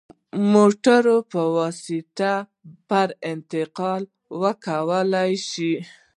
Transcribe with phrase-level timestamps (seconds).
[0.53, 2.33] موټرو په واسطه
[2.89, 4.01] پر انتقال
[4.41, 5.13] ولګول
[5.49, 5.77] شوې.